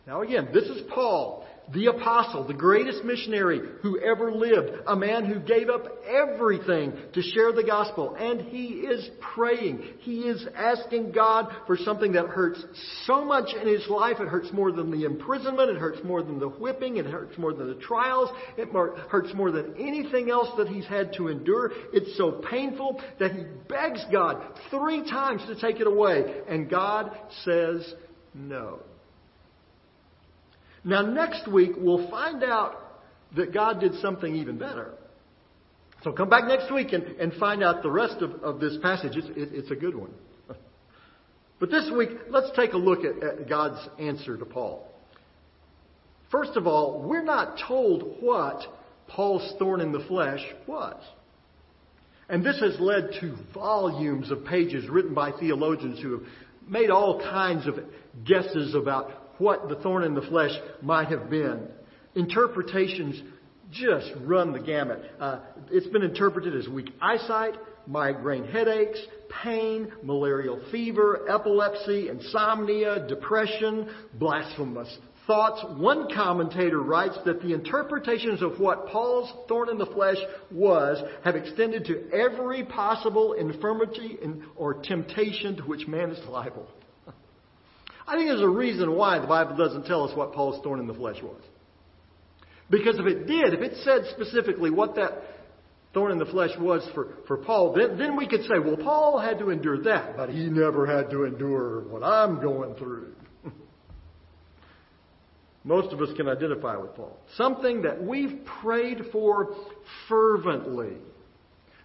Now, 0.06 0.22
again, 0.22 0.48
this 0.52 0.64
is 0.64 0.82
Paul 0.92 1.45
the 1.72 1.86
apostle, 1.86 2.46
the 2.46 2.54
greatest 2.54 3.04
missionary 3.04 3.60
who 3.82 3.98
ever 4.00 4.30
lived, 4.30 4.70
a 4.86 4.94
man 4.94 5.24
who 5.24 5.40
gave 5.40 5.68
up 5.68 5.86
everything 6.06 6.92
to 7.12 7.22
share 7.22 7.52
the 7.52 7.64
gospel. 7.64 8.14
And 8.18 8.40
he 8.40 8.66
is 8.66 9.08
praying. 9.34 9.82
He 10.00 10.20
is 10.20 10.46
asking 10.54 11.12
God 11.12 11.52
for 11.66 11.76
something 11.76 12.12
that 12.12 12.26
hurts 12.26 12.62
so 13.04 13.24
much 13.24 13.54
in 13.54 13.66
his 13.66 13.86
life. 13.88 14.18
It 14.20 14.28
hurts 14.28 14.52
more 14.52 14.70
than 14.70 14.90
the 14.90 15.04
imprisonment. 15.04 15.70
It 15.70 15.78
hurts 15.78 15.98
more 16.04 16.22
than 16.22 16.38
the 16.38 16.48
whipping. 16.48 16.98
It 16.98 17.06
hurts 17.06 17.36
more 17.36 17.52
than 17.52 17.68
the 17.68 17.80
trials. 17.80 18.30
It 18.56 18.68
hurts 19.08 19.34
more 19.34 19.50
than 19.50 19.74
anything 19.78 20.30
else 20.30 20.48
that 20.58 20.68
he's 20.68 20.86
had 20.86 21.14
to 21.14 21.28
endure. 21.28 21.72
It's 21.92 22.16
so 22.16 22.42
painful 22.48 23.00
that 23.18 23.32
he 23.32 23.42
begs 23.68 24.04
God 24.12 24.42
three 24.70 25.02
times 25.08 25.42
to 25.46 25.60
take 25.60 25.80
it 25.80 25.86
away. 25.86 26.42
And 26.48 26.70
God 26.70 27.16
says 27.44 27.94
no. 28.34 28.80
Now, 30.86 31.02
next 31.02 31.48
week, 31.48 31.72
we'll 31.76 32.08
find 32.08 32.44
out 32.44 32.76
that 33.34 33.52
God 33.52 33.80
did 33.80 33.94
something 33.96 34.36
even 34.36 34.56
better. 34.56 34.92
So 36.04 36.12
come 36.12 36.28
back 36.28 36.44
next 36.46 36.72
week 36.72 36.92
and, 36.92 37.02
and 37.18 37.32
find 37.34 37.64
out 37.64 37.82
the 37.82 37.90
rest 37.90 38.22
of, 38.22 38.30
of 38.44 38.60
this 38.60 38.78
passage. 38.80 39.16
It's, 39.16 39.26
it, 39.30 39.48
it's 39.52 39.70
a 39.70 39.74
good 39.74 39.94
one. 39.94 40.12
But 41.58 41.70
this 41.70 41.90
week, 41.96 42.10
let's 42.28 42.50
take 42.54 42.74
a 42.74 42.76
look 42.76 43.00
at, 43.00 43.22
at 43.22 43.48
God's 43.48 43.80
answer 43.98 44.36
to 44.36 44.44
Paul. 44.44 44.86
First 46.30 46.50
of 46.54 46.66
all, 46.66 47.02
we're 47.02 47.24
not 47.24 47.58
told 47.66 48.18
what 48.20 48.60
Paul's 49.08 49.54
thorn 49.58 49.80
in 49.80 49.90
the 49.90 50.04
flesh 50.06 50.44
was. 50.66 51.02
And 52.28 52.44
this 52.44 52.60
has 52.60 52.78
led 52.78 53.08
to 53.22 53.36
volumes 53.54 54.30
of 54.30 54.44
pages 54.44 54.86
written 54.90 55.14
by 55.14 55.32
theologians 55.32 55.98
who 56.00 56.12
have 56.12 56.28
made 56.68 56.90
all 56.90 57.20
kinds 57.20 57.66
of 57.66 57.78
guesses 58.26 58.74
about 58.74 59.25
what 59.38 59.68
the 59.68 59.76
thorn 59.76 60.04
in 60.04 60.14
the 60.14 60.22
flesh 60.22 60.52
might 60.82 61.08
have 61.08 61.30
been. 61.30 61.68
Interpretations 62.14 63.22
just 63.70 64.10
run 64.20 64.52
the 64.52 64.60
gamut. 64.60 65.02
Uh, 65.18 65.40
it's 65.70 65.86
been 65.88 66.02
interpreted 66.02 66.54
as 66.54 66.68
weak 66.68 66.90
eyesight, 67.00 67.54
migraine 67.86 68.44
headaches, 68.44 68.98
pain, 69.42 69.92
malarial 70.02 70.60
fever, 70.70 71.26
epilepsy, 71.28 72.08
insomnia, 72.08 73.06
depression, 73.08 73.88
blasphemous 74.14 74.96
thoughts. 75.26 75.64
One 75.76 76.08
commentator 76.14 76.80
writes 76.80 77.18
that 77.24 77.42
the 77.42 77.52
interpretations 77.52 78.42
of 78.42 78.60
what 78.60 78.86
Paul's 78.88 79.32
thorn 79.48 79.68
in 79.68 79.78
the 79.78 79.86
flesh 79.86 80.18
was 80.50 81.02
have 81.24 81.34
extended 81.34 81.84
to 81.86 82.08
every 82.12 82.64
possible 82.64 83.32
infirmity 83.32 84.18
or 84.54 84.74
temptation 84.74 85.56
to 85.56 85.62
which 85.64 85.86
man 85.88 86.10
is 86.10 86.28
liable. 86.28 86.68
I 88.06 88.16
think 88.16 88.28
there's 88.28 88.40
a 88.40 88.48
reason 88.48 88.94
why 88.94 89.18
the 89.18 89.26
Bible 89.26 89.56
doesn't 89.56 89.86
tell 89.86 90.08
us 90.08 90.16
what 90.16 90.32
Paul's 90.32 90.62
thorn 90.62 90.78
in 90.78 90.86
the 90.86 90.94
flesh 90.94 91.20
was. 91.22 91.40
Because 92.70 92.98
if 92.98 93.06
it 93.06 93.26
did, 93.26 93.54
if 93.54 93.60
it 93.60 93.78
said 93.84 94.04
specifically 94.10 94.70
what 94.70 94.94
that 94.96 95.22
thorn 95.92 96.12
in 96.12 96.18
the 96.18 96.26
flesh 96.26 96.50
was 96.58 96.88
for, 96.94 97.14
for 97.26 97.38
Paul, 97.38 97.72
then, 97.72 97.98
then 97.98 98.16
we 98.16 98.28
could 98.28 98.42
say, 98.42 98.58
well, 98.58 98.76
Paul 98.76 99.18
had 99.18 99.38
to 99.38 99.50
endure 99.50 99.82
that, 99.84 100.16
but 100.16 100.28
he 100.28 100.46
never 100.46 100.86
had 100.86 101.10
to 101.10 101.24
endure 101.24 101.82
what 101.88 102.02
I'm 102.02 102.40
going 102.40 102.74
through. 102.74 103.12
Most 105.64 105.92
of 105.92 106.00
us 106.00 106.08
can 106.16 106.28
identify 106.28 106.76
with 106.76 106.94
Paul. 106.94 107.16
Something 107.36 107.82
that 107.82 108.02
we've 108.02 108.44
prayed 108.62 108.98
for 109.10 109.54
fervently 110.08 110.96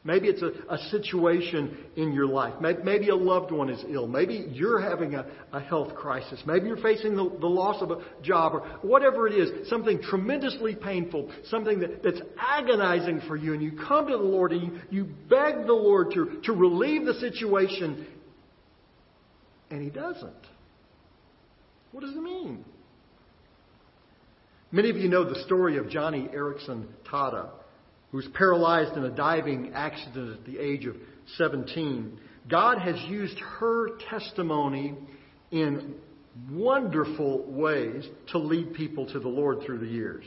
Maybe 0.04 0.30
it's 0.30 0.42
a, 0.42 0.52
a 0.68 0.80
situation 0.90 1.78
in 1.96 2.12
your 2.12 2.26
life. 2.26 2.56
Maybe, 2.60 3.10
a 3.10 3.16
loved 3.16 3.52
one 3.52 3.70
is 3.70 3.84
ill. 3.88 4.08
Maybe 4.08 4.48
you're 4.52 4.82
having 4.82 5.14
a, 5.14 5.28
a 5.54 5.60
health 5.60 5.94
crisis. 5.94 6.42
Maybe 6.44 6.68
you're 6.68 6.78
facing 6.78 7.16
the, 7.16 7.30
the, 7.40 7.48
loss 7.48 7.84
of 7.84 7.92
a 7.92 8.02
job 8.24 8.56
or 8.56 8.62
whatever 8.82 9.28
it 9.28 9.34
is, 9.34 9.70
something 9.70 10.02
tremendously 10.02 10.74
painful, 10.74 11.32
something 11.46 11.80
that, 11.82 12.02
that's 12.02 12.20
agonizing 12.40 13.22
for 13.28 13.36
you. 13.36 13.54
And 13.54 13.62
you 13.62 13.74
come 13.74 14.08
to 14.08 14.18
the 14.18 14.24
Lord 14.24 14.54
and 14.54 14.64
you, 14.64 14.80
you 14.90 15.04
beg 15.30 15.68
the 15.68 15.74
Lord 15.74 16.12
to, 16.16 16.42
to 16.46 16.52
relieve 16.52 17.06
the 17.06 17.14
situation, 17.16 18.08
and 19.70 19.84
He 19.84 19.92
doesn't. 19.92 20.34
What 21.92 22.02
does 22.02 22.16
it 22.16 22.24
mean? 22.24 22.66
Many 24.72 24.90
of 24.90 24.98
you 24.98 25.10
know 25.10 25.32
the 25.32 25.44
story 25.44 25.78
of 25.78 25.86
Joni 25.88 26.34
Eareckson 26.34 26.88
Tada 27.06 27.52
who 28.12 28.18
was 28.18 28.28
paralyzed 28.34 28.96
in 28.98 29.04
a 29.04 29.10
diving 29.10 29.72
accident 29.74 30.40
at 30.40 30.46
the 30.46 30.60
age 30.60 30.86
of 30.86 30.96
17. 31.38 32.20
God 32.50 32.80
has 32.80 32.96
used 33.08 33.38
her 33.60 33.98
testimony 34.10 34.96
in 35.52 35.96
wonderful 36.50 37.44
ways 37.48 38.08
to 38.32 38.38
lead 38.38 38.74
people 38.74 39.06
to 39.12 39.20
the 39.20 39.30
Lord 39.30 39.60
through 39.66 39.80
the 39.80 39.88
years. 39.88 40.26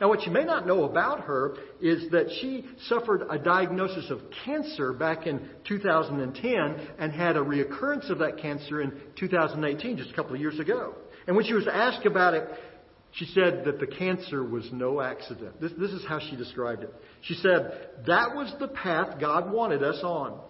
Now, 0.00 0.08
what 0.08 0.26
you 0.26 0.32
may 0.32 0.44
not 0.44 0.66
know 0.66 0.84
about 0.84 1.20
her 1.20 1.54
is 1.80 2.10
that 2.10 2.26
she 2.40 2.64
suffered 2.88 3.22
a 3.30 3.38
diagnosis 3.38 4.10
of 4.10 4.20
cancer 4.44 4.92
back 4.92 5.26
in 5.26 5.48
2010 5.68 6.88
and 6.98 7.12
had 7.12 7.36
a 7.36 7.40
reoccurrence 7.40 8.10
of 8.10 8.18
that 8.18 8.38
cancer 8.38 8.82
in 8.82 8.92
2018, 9.16 9.98
just 9.98 10.10
a 10.10 10.14
couple 10.14 10.34
of 10.34 10.40
years 10.40 10.58
ago. 10.58 10.96
And 11.26 11.36
when 11.36 11.44
she 11.44 11.54
was 11.54 11.68
asked 11.68 12.04
about 12.04 12.34
it, 12.34 12.48
she 13.12 13.26
said 13.26 13.64
that 13.66 13.78
the 13.78 13.86
cancer 13.86 14.42
was 14.42 14.68
no 14.72 15.00
accident. 15.00 15.60
This, 15.60 15.72
this 15.78 15.90
is 15.90 16.04
how 16.08 16.18
she 16.18 16.34
described 16.36 16.82
it. 16.82 16.94
She 17.22 17.34
said, 17.34 17.88
That 18.06 18.34
was 18.34 18.52
the 18.58 18.68
path 18.68 19.20
God 19.20 19.52
wanted 19.52 19.82
us 19.82 20.00
on. 20.02 20.40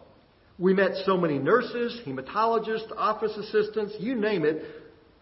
We 0.59 0.73
met 0.73 0.93
so 1.05 1.17
many 1.17 1.39
nurses, 1.39 2.01
hematologists, 2.07 2.93
office 2.97 3.37
assistants, 3.37 3.95
you 3.99 4.15
name 4.15 4.45
it, 4.45 4.63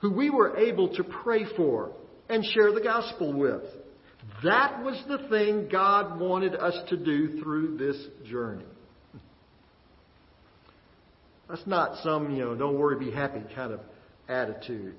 who 0.00 0.12
we 0.12 0.28
were 0.28 0.58
able 0.58 0.94
to 0.96 1.04
pray 1.04 1.46
for 1.56 1.92
and 2.28 2.44
share 2.44 2.72
the 2.72 2.82
gospel 2.82 3.32
with. 3.32 3.62
That 4.44 4.82
was 4.82 5.02
the 5.08 5.28
thing 5.28 5.68
God 5.72 6.20
wanted 6.20 6.54
us 6.54 6.74
to 6.90 6.96
do 6.96 7.40
through 7.42 7.78
this 7.78 7.96
journey. 8.30 8.64
That's 11.48 11.66
not 11.66 12.02
some, 12.02 12.30
you 12.34 12.44
know, 12.44 12.54
don't 12.54 12.78
worry, 12.78 12.98
be 12.98 13.10
happy 13.10 13.40
kind 13.54 13.72
of 13.72 13.80
attitude. 14.28 14.94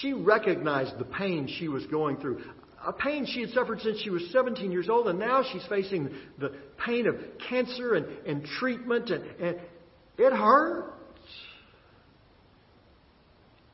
She 0.00 0.12
recognized 0.12 0.98
the 0.98 1.04
pain 1.04 1.48
she 1.58 1.68
was 1.68 1.84
going 1.86 2.18
through. 2.18 2.42
A 2.84 2.92
pain 2.92 3.26
she 3.26 3.42
had 3.42 3.50
suffered 3.50 3.80
since 3.80 4.00
she 4.00 4.10
was 4.10 4.28
17 4.32 4.72
years 4.72 4.88
old, 4.88 5.06
and 5.06 5.18
now 5.18 5.44
she's 5.52 5.64
facing 5.68 6.10
the 6.38 6.52
pain 6.84 7.06
of 7.06 7.16
cancer 7.48 7.94
and, 7.94 8.06
and 8.26 8.44
treatment, 8.44 9.10
and, 9.10 9.24
and 9.40 9.60
it 10.18 10.32
hurts. 10.32 10.92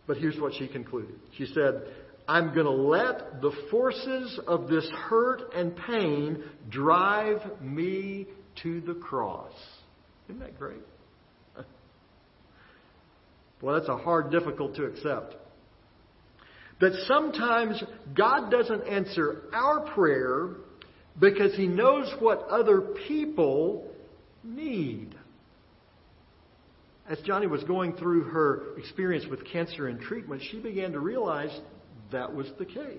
But 0.06 0.18
here's 0.18 0.38
what 0.38 0.54
she 0.54 0.68
concluded. 0.68 1.14
She 1.36 1.46
said, 1.46 1.82
I'm 2.26 2.52
going 2.54 2.66
to 2.66 2.70
let 2.70 3.40
the 3.40 3.52
forces 3.70 4.38
of 4.46 4.68
this 4.68 4.86
hurt 4.90 5.54
and 5.54 5.74
pain 5.74 6.42
drive 6.68 7.40
me 7.62 8.26
to 8.62 8.80
the 8.82 8.94
cross. 8.94 9.52
Isn't 10.28 10.40
that 10.40 10.58
great? 10.58 10.82
Well, 13.60 13.74
that's 13.74 13.88
a 13.88 13.96
hard, 13.96 14.30
difficult 14.30 14.76
to 14.76 14.84
accept. 14.84 15.34
That 16.80 16.92
sometimes 17.06 17.82
God 18.16 18.50
doesn't 18.50 18.86
answer 18.86 19.42
our 19.52 19.80
prayer 19.94 20.50
because 21.18 21.54
He 21.56 21.66
knows 21.66 22.12
what 22.20 22.42
other 22.48 22.80
people 23.08 23.90
need. 24.44 25.14
as 27.08 27.18
Joni 27.20 27.48
was 27.48 27.64
going 27.64 27.94
through 27.94 28.24
her 28.24 28.76
experience 28.76 29.26
with 29.26 29.44
cancer 29.50 29.88
and 29.88 30.00
treatment, 30.00 30.42
she 30.50 30.60
began 30.60 30.92
to 30.92 31.00
realize 31.00 31.50
that 32.12 32.34
was 32.34 32.46
the 32.58 32.64
case. 32.66 32.98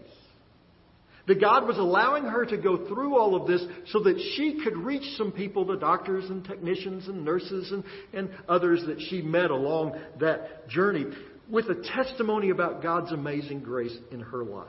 That 1.28 1.40
God 1.40 1.68
was 1.68 1.78
allowing 1.78 2.24
her 2.24 2.44
to 2.44 2.58
go 2.58 2.88
through 2.88 3.16
all 3.16 3.36
of 3.36 3.48
this 3.48 3.64
so 3.92 4.00
that 4.00 4.20
she 4.36 4.62
could 4.64 4.76
reach 4.76 5.04
some 5.16 5.32
people, 5.32 5.64
the 5.64 5.78
doctors 5.78 6.28
and 6.28 6.44
technicians 6.44 7.08
and 7.08 7.24
nurses 7.24 7.72
and, 7.72 7.84
and 8.14 8.32
others 8.48 8.84
that 8.88 9.00
she 9.10 9.22
met 9.22 9.52
along 9.52 10.00
that 10.20 10.68
journey, 10.70 11.06
with 11.50 11.66
a 11.70 11.82
testimony 11.96 12.50
about 12.52 12.82
God's 12.82 13.12
amazing 13.12 13.62
grace 13.62 13.96
in 14.12 14.20
her 14.20 14.44
life. 14.44 14.68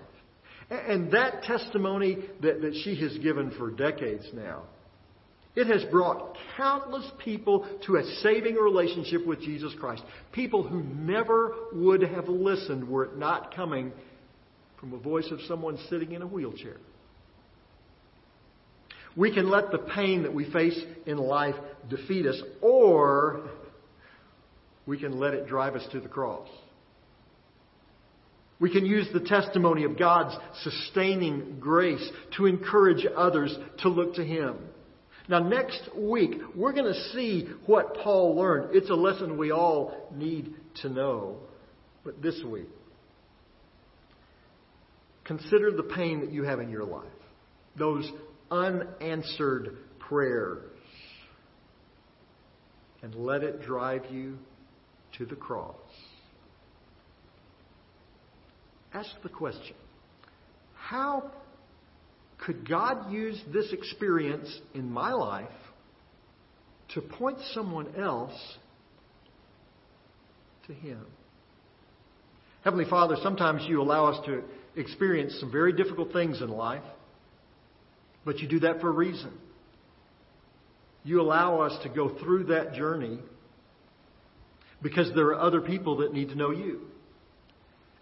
And 0.71 1.13
that 1.13 1.43
testimony 1.43 2.19
that, 2.43 2.63
that 2.63 2.81
she 2.85 2.95
has 3.01 3.19
given 3.19 3.51
for 3.59 3.71
decades 3.71 4.25
now, 4.33 4.63
it 5.57 5.67
has 5.67 5.85
brought 5.91 6.37
countless 6.57 7.11
people 7.25 7.67
to 7.87 7.97
a 7.97 8.05
saving 8.23 8.55
relationship 8.55 9.27
with 9.27 9.41
Jesus 9.41 9.75
Christ. 9.81 10.03
People 10.33 10.63
who 10.63 10.83
never 10.83 11.55
would 11.73 12.03
have 12.03 12.29
listened 12.29 12.89
were 12.89 13.07
it 13.07 13.17
not 13.17 13.55
coming 13.55 13.93
from 14.79 14.95
a 14.95 14.99
voice 14.99 15.29
of 15.33 15.41
someone 15.49 15.77
sitting 15.91 16.13
in 16.13 16.23
a 16.23 16.27
wheelchair. 16.27 16.77
We 19.17 19.35
can 19.35 19.51
let 19.51 19.73
the 19.73 19.79
pain 19.79 20.23
that 20.23 20.33
we 20.33 20.51
face 20.53 20.81
in 21.05 21.19
life 21.19 21.57
defeat 21.89 22.27
us, 22.27 22.41
or 22.63 23.51
we 24.87 24.99
can 24.99 25.19
let 25.19 25.35
it 25.35 25.49
drive 25.49 25.75
us 25.75 25.87
to 25.91 26.01
the 26.01 26.09
cross. 26.09 26.49
We 28.61 28.71
can 28.71 28.85
use 28.85 29.09
the 29.13 29.21
testimony 29.21 29.85
of 29.85 29.99
God's 29.99 30.37
sustaining 30.63 31.59
grace 31.59 32.07
to 32.37 32.45
encourage 32.45 33.07
others 33.17 33.57
to 33.79 33.89
look 33.89 34.15
to 34.17 34.25
Him. 34.25 34.57
Now, 35.29 35.39
next 35.39 35.89
week, 35.97 36.33
we're 36.55 36.73
going 36.73 36.93
to 36.93 37.01
see 37.13 37.49
what 37.67 37.95
Paul 38.03 38.37
learned. 38.37 38.77
It's 38.77 38.91
a 38.91 38.95
lesson 38.95 39.39
we 39.39 39.51
all 39.51 40.09
need 40.15 40.55
to 40.83 40.91
know. 40.91 41.39
But 42.05 42.21
this 42.21 42.43
week, 42.45 42.69
consider 45.25 45.71
the 45.71 45.83
pain 45.83 46.21
that 46.21 46.33
you 46.33 46.43
have 46.43 46.61
in 46.61 46.69
your 46.69 46.85
life, 46.85 47.07
those 47.77 48.11
unanswered 48.51 49.79
prayers, 50.01 50.71
and 53.03 53.15
let 53.15 53.43
it 53.43 53.63
drive 53.63 54.03
you 54.11 54.37
to 55.17 55.25
the 55.25 55.37
cross. 55.37 55.77
Ask 58.93 59.11
the 59.23 59.29
question 59.29 59.75
how 60.75 61.31
could 62.39 62.69
God 62.69 63.13
use 63.13 63.41
this 63.53 63.73
experience 63.73 64.49
in 64.75 64.91
my 64.91 65.13
life 65.13 65.49
to 66.95 67.01
point 67.01 67.39
someone 67.53 67.95
else 67.97 68.35
to 70.67 70.73
Him? 70.73 71.05
Heavenly 72.65 72.87
Father, 72.89 73.17
sometimes 73.23 73.63
you 73.69 73.81
allow 73.81 74.07
us 74.07 74.25
to 74.27 74.43
experience 74.77 75.37
some 75.39 75.53
very 75.53 75.73
difficult 75.73 76.13
things 76.13 76.41
in 76.41 76.49
life, 76.49 76.83
but 78.25 78.39
you 78.39 78.49
do 78.49 78.61
that 78.61 78.81
for 78.81 78.89
a 78.89 78.93
reason. 78.93 79.33
You 81.05 81.21
allow 81.21 81.61
us 81.61 81.83
to 81.83 81.89
go 81.89 82.19
through 82.19 82.45
that 82.45 82.75
journey 82.75 83.19
because 84.83 85.11
there 85.15 85.27
are 85.27 85.41
other 85.41 85.61
people 85.61 85.99
that 85.99 86.13
need 86.13 86.31
to 86.31 86.35
know 86.35 86.51
you. 86.51 86.81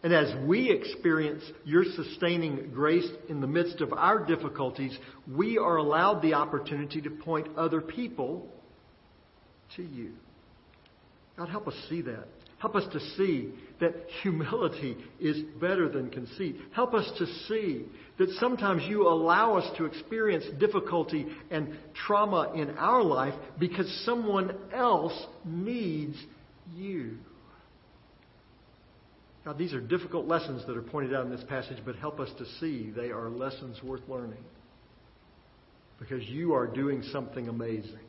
And 0.02 0.12
as 0.12 0.33
we 0.47 0.71
experience 0.71 1.43
your 1.64 1.85
sustaining 1.85 2.71
grace 2.73 3.09
in 3.28 3.40
the 3.40 3.49
midst 3.49 3.81
of 3.81 3.93
our 3.93 4.25
difficulties, 4.25 4.97
we 5.26 5.59
are 5.59 5.76
allowed 5.76 6.23
the 6.23 6.35
opportunity 6.35 7.00
to 7.00 7.11
point 7.11 7.49
other 7.57 7.81
people 7.81 8.49
to 9.76 9.83
you. 9.83 10.12
God, 11.37 11.49
help 11.49 11.67
us 11.67 11.75
see 11.88 12.02
that. 12.02 12.26
Help 12.59 12.75
us 12.75 12.85
to 12.93 13.00
see 13.17 13.50
that 13.81 13.95
humility 14.23 14.97
is 15.21 15.38
better 15.61 15.88
than 15.88 16.11
conceit. 16.11 16.57
Help 16.73 16.95
us 16.95 17.09
to 17.19 17.26
see 17.47 17.85
that 18.19 18.28
sometimes 18.40 18.83
you 18.88 19.07
allow 19.07 19.57
us 19.57 19.76
to 19.78 19.85
experience 19.85 20.45
difficulty 20.58 21.26
and 21.50 21.76
trauma 21.95 22.52
in 22.54 22.71
our 22.71 23.02
life 23.02 23.34
because 23.61 23.89
someone 24.04 24.56
else 24.73 25.26
needs 25.45 26.17
you. 26.75 27.19
God, 29.49 29.56
these 29.56 29.73
are 29.73 29.80
difficult 29.80 30.26
lessons 30.26 30.63
that 30.67 30.76
are 30.76 30.82
pointed 30.82 31.15
out 31.15 31.25
in 31.25 31.30
this 31.30 31.43
passage, 31.49 31.78
but 31.82 31.97
help 31.97 32.21
us 32.21 32.28
to 32.37 32.45
see 32.61 32.91
they 32.95 33.08
are 33.08 33.30
lessons 33.30 33.82
worth 33.82 34.02
learning. 34.06 34.45
Because 35.99 36.23
you 36.28 36.52
are 36.52 36.67
doing 36.67 37.02
something 37.13 37.49
amazing. 37.49 38.04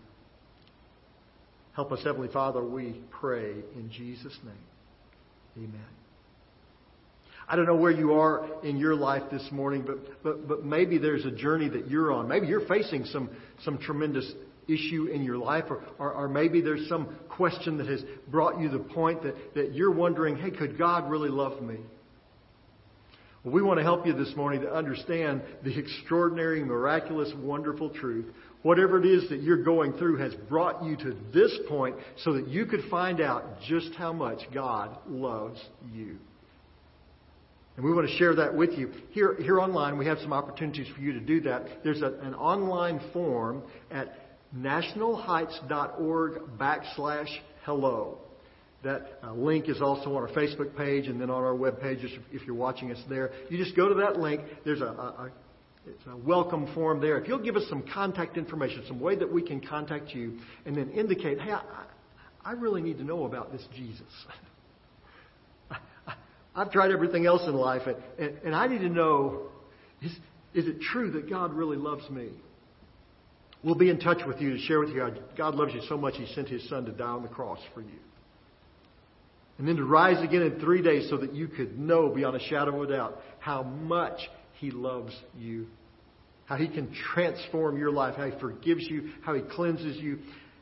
Help 1.78 1.94
us, 1.94 2.02
Heavenly 2.04 2.28
Father, 2.28 2.62
we 2.62 3.00
pray 3.10 3.54
in 3.74 3.90
Jesus' 3.90 4.38
name. 4.44 5.64
Amen. 5.70 5.88
I 7.48 7.56
don't 7.56 7.68
know 7.68 7.78
where 7.78 7.90
you 7.90 8.16
are 8.16 8.62
in 8.66 8.76
your 8.76 8.96
life 8.96 9.24
this 9.32 9.48
morning, 9.50 9.86
but, 9.88 10.22
but, 10.22 10.46
but 10.46 10.66
maybe 10.66 10.98
there's 10.98 11.24
a 11.24 11.32
journey 11.32 11.70
that 11.70 11.90
you're 11.90 12.12
on. 12.12 12.28
Maybe 12.28 12.48
you're 12.48 12.68
facing 12.68 13.06
some, 13.06 13.30
some 13.64 13.78
tremendous 13.78 14.30
issue 14.70 15.06
in 15.06 15.24
your 15.24 15.38
life, 15.38 15.66
or, 15.70 15.84
or, 15.98 16.14
or, 16.14 16.28
maybe 16.28 16.62
there's 16.62 16.88
some 16.88 17.18
question 17.28 17.78
that 17.78 17.88
has 17.88 18.04
brought 18.30 18.60
you 18.60 18.70
the 18.70 18.80
point 18.80 19.24
that, 19.24 19.36
that 19.56 19.74
you're 19.74 19.92
wondering, 19.92 20.38
hey, 20.38 20.52
could 20.52 20.78
God 20.78 21.10
really 21.10 21.30
love 21.30 21.62
me? 21.62 21.78
Well, 23.44 23.54
we 23.54 23.62
want 23.62 23.80
to 23.80 23.84
help 23.84 24.06
you 24.06 24.14
this 24.14 24.36
morning 24.36 24.62
to 24.62 24.74
understand 24.74 25.42
the 25.64 25.78
extraordinary, 25.78 26.64
miraculous, 26.64 27.32
wonderful 27.38 27.90
truth. 27.90 28.26
Whatever 28.64 29.00
it 29.00 29.06
is 29.06 29.30
that 29.30 29.42
you're 29.42 29.64
going 29.64 29.94
through 29.94 30.18
has 30.18 30.34
brought 30.50 30.84
you 30.84 30.98
to 30.98 31.16
this 31.34 31.58
point 31.70 31.96
so 32.24 32.34
that 32.34 32.50
you 32.50 32.66
could 32.66 32.82
find 32.92 33.22
out 33.22 33.62
just 33.66 33.94
how 33.96 34.12
much 34.12 34.40
God 34.54 34.98
loves 35.08 35.64
you. 35.94 36.18
And 37.78 37.86
we 37.86 37.94
want 37.94 38.10
to 38.10 38.18
share 38.18 38.36
that 38.36 38.54
with 38.54 38.72
you. 38.72 38.92
Here, 39.12 39.38
here 39.40 39.58
online, 39.58 39.98
we 39.98 40.06
have 40.06 40.18
some 40.20 40.34
opportunities 40.34 40.88
for 40.94 41.00
you 41.00 41.14
to 41.14 41.22
do 41.22 41.40
that. 41.42 41.82
There's 41.82 42.02
a, 42.02 42.12
an 42.22 42.36
online 42.36 43.00
form 43.14 43.64
at 43.90 44.19
nationalheights.org 44.56 46.34
backslash 46.58 47.30
hello. 47.64 48.18
That 48.84 49.20
uh, 49.22 49.34
link 49.34 49.68
is 49.68 49.82
also 49.82 50.16
on 50.16 50.24
our 50.24 50.30
Facebook 50.30 50.76
page 50.78 51.08
and 51.08 51.20
then 51.20 51.30
on 51.30 51.44
our 51.44 51.56
web 51.56 51.82
page 51.82 52.00
if 52.32 52.46
you're 52.46 52.56
watching 52.56 52.92
us 52.92 53.04
there. 53.10 53.32
You 53.50 53.58
just 53.58 53.76
go 53.76 53.90
to 53.90 53.96
that 53.96 54.18
link. 54.18 54.42
There's 54.64 54.80
a, 54.82 54.86
a, 54.86 55.32
it's 55.86 56.04
a 56.08 56.16
welcome 56.16 56.74
form 56.74 57.02
there. 57.02 57.20
If 57.20 57.28
you'll 57.28 57.44
give 57.44 57.58
us 57.58 57.64
some 57.70 57.84
contact 57.94 58.38
information, 58.38 58.84
some 58.88 59.02
way 59.02 59.16
that 59.16 59.32
we 59.32 59.42
can 59.42 59.60
contact 59.60 60.12
you, 60.12 60.40
and 60.66 60.76
then 60.76 60.92
indicate, 60.92 61.42
hey, 61.42 61.52
I, 61.52 61.86
I 62.44 62.52
really 62.54 62.82
need 62.82 62.98
to 63.00 63.04
know 63.04 63.26
about 63.26 63.52
this 63.52 63.66
Jesus. 63.76 64.02
I've 66.56 66.72
tried 66.72 66.92
everything 66.92 67.26
else 67.26 67.42
in 67.46 67.54
life, 67.54 67.82
and, 67.86 67.98
and, 68.18 68.38
and 68.46 68.56
I 68.56 68.68
need 68.68 68.80
to 68.80 68.90
know 68.90 69.50
is, 70.02 70.12
is 70.54 70.68
it 70.68 70.80
true 70.80 71.12
that 71.12 71.30
God 71.30 71.54
really 71.54 71.78
loves 71.78 72.10
me? 72.10 72.30
We'll 73.64 73.76
be 73.76 73.90
in 73.90 74.00
touch 74.00 74.20
with 74.26 74.40
you 74.40 74.52
to 74.52 74.60
share 74.60 74.80
with 74.80 74.90
you 74.90 75.02
how 75.02 75.12
God 75.38 75.56
loves 75.56 75.74
you 75.74 75.82
so 75.90 75.98
much 75.98 76.16
He 76.16 76.26
sent 76.34 76.48
His 76.48 76.68
Son 76.70 76.86
to 76.86 76.92
die 76.92 77.06
on 77.06 77.24
the 77.24 77.30
cross 77.30 77.60
for 77.74 77.82
you. 77.82 78.00
And 79.58 79.68
then 79.68 79.76
to 79.76 79.84
rise 79.84 80.24
again 80.24 80.42
in 80.42 80.60
three 80.62 80.82
days 80.82 81.10
so 81.10 81.18
that 81.18 81.34
you 81.34 81.48
could 81.48 81.78
know 81.78 82.10
beyond 82.10 82.38
a 82.38 82.40
shadow 82.40 82.82
of 82.82 82.90
a 82.90 82.94
doubt 82.94 83.20
how 83.40 83.64
much 83.64 84.20
He 84.60 84.72
loves 84.72 85.14
you. 85.38 85.68
How 86.46 86.56
He 86.56 86.70
can 86.70 86.94
transform 87.14 87.78
your 87.78 87.92
life, 87.92 88.16
how 88.16 88.26
He 88.30 88.40
forgives 88.40 88.86
you, 88.90 89.12
how 89.22 89.34
He 89.34 89.42
cleanses 89.42 89.98
you, 89.98 90.20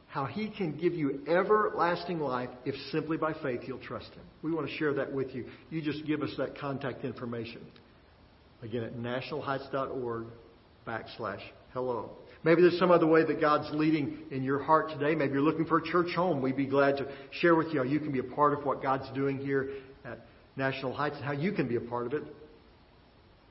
how 0.08 0.26
He 0.26 0.50
can 0.50 0.76
give 0.76 0.96
you 0.96 1.22
everlasting 1.28 2.20
life 2.20 2.50
if 2.66 2.74
simply 2.92 3.18
by 3.18 3.34
faith 3.44 3.62
you'll 3.68 3.78
trust 3.78 4.08
Him. 4.08 4.24
We 4.42 4.52
want 4.52 4.68
to 4.68 4.76
share 4.78 4.94
that 4.96 5.14
with 5.14 5.36
you. 5.36 5.46
You 5.70 5.84
just 5.84 6.04
give 6.08 6.24
us 6.24 6.32
that 6.40 6.58
contact 6.58 7.06
information. 7.06 7.62
Again, 8.64 8.84
at 8.84 8.96
nationalheights.org 8.96 10.26
backslash 10.88 11.42
hello. 11.74 12.10
Maybe 12.44 12.62
there's 12.62 12.78
some 12.80 12.92
other 12.92 13.08
way 13.08 13.26
that 13.26 13.42
God's 13.42 13.70
leading 13.74 14.20
in 14.32 14.44
your 14.44 14.64
heart 14.64 14.90
today. 14.90 15.16
Maybe 15.16 15.34
you're 15.34 15.42
looking 15.42 15.66
for 15.66 15.80
a 15.80 15.84
church 15.84 16.14
home. 16.16 16.42
We'd 16.42 16.56
be 16.56 16.68
glad 16.68 16.98
to 16.98 17.08
share 17.32 17.56
with 17.56 17.68
you 17.74 17.80
how 17.80 17.86
you 17.86 18.00
can 18.00 18.12
be 18.12 18.20
a 18.20 18.24
part 18.24 18.58
of 18.58 18.66
what 18.66 18.82
God's 18.82 19.10
doing 19.14 19.38
here 19.38 19.70
at 20.06 20.20
National 20.56 20.94
Heights 20.94 21.16
and 21.18 21.26
how 21.26 21.34
you 21.34 21.52
can 21.52 21.68
be 21.68 21.76
a 21.76 21.82
part 21.82 22.08
of 22.08 22.14
it. 22.14 22.24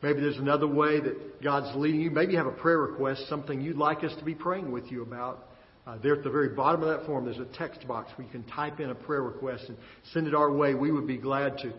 Maybe 0.03 0.21
there's 0.21 0.37
another 0.37 0.69
way 0.69 1.01
that 1.01 1.43
God's 1.43 1.75
leading 1.77 2.01
you. 2.01 2.11
Maybe 2.11 2.33
you 2.33 2.39
have 2.39 2.47
a 2.47 2.53
prayer 2.53 2.79
request, 2.79 3.29
something 3.29 3.61
you'd 3.61 3.77
like 3.77 4.05
us 4.05 4.15
to 4.19 4.25
be 4.25 4.35
praying 4.35 4.71
with 4.71 4.91
you 4.91 5.03
about. 5.03 5.49
Uh, 5.87 5.97
there 6.03 6.17
at 6.17 6.25
the 6.25 6.31
very 6.31 6.49
bottom 6.49 6.83
of 6.83 6.89
that 6.89 7.07
form, 7.07 7.25
there's 7.25 7.39
a 7.39 7.57
text 7.57 7.87
box 7.87 8.11
where 8.17 8.27
you 8.27 8.33
can 8.33 8.43
type 8.45 8.81
in 8.81 8.91
a 8.91 8.95
prayer 8.95 9.23
request 9.23 9.65
and 9.69 9.77
send 10.13 10.27
it 10.27 10.35
our 10.35 10.53
way. 10.53 10.75
We 10.75 10.91
would 10.91 11.07
be 11.07 11.17
glad 11.17 11.59
to 11.59 11.73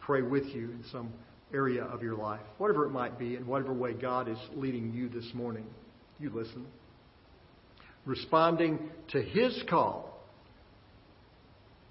pray 0.00 0.22
with 0.22 0.44
you 0.46 0.70
in 0.70 0.84
some 0.90 1.12
area 1.54 1.84
of 1.84 2.02
your 2.02 2.16
life, 2.16 2.40
whatever 2.58 2.84
it 2.84 2.90
might 2.90 3.18
be, 3.18 3.36
in 3.36 3.46
whatever 3.46 3.72
way 3.72 3.94
God 3.94 4.28
is 4.28 4.38
leading 4.54 4.92
you 4.92 5.08
this 5.08 5.30
morning. 5.34 5.64
You 6.18 6.30
listen. 6.30 6.66
Responding 8.04 8.90
to 9.12 9.22
His 9.22 9.62
call 9.68 10.20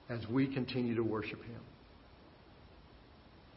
as 0.10 0.20
we 0.28 0.48
continue 0.48 0.96
to 0.96 1.04
worship 1.04 1.44
Him. 1.44 1.62